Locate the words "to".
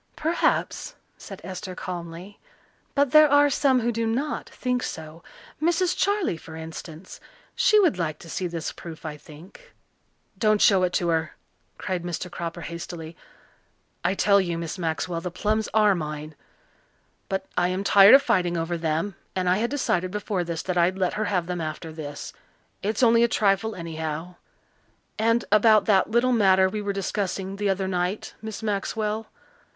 8.17-8.27, 10.93-11.09